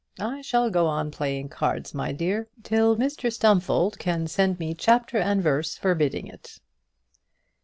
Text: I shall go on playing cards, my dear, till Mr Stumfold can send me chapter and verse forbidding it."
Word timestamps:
I 0.19 0.41
shall 0.41 0.71
go 0.71 0.87
on 0.87 1.11
playing 1.11 1.49
cards, 1.49 1.93
my 1.93 2.11
dear, 2.11 2.47
till 2.63 2.97
Mr 2.97 3.31
Stumfold 3.31 3.99
can 3.99 4.25
send 4.25 4.57
me 4.59 4.73
chapter 4.73 5.19
and 5.19 5.43
verse 5.43 5.77
forbidding 5.77 6.25
it." 6.25 6.59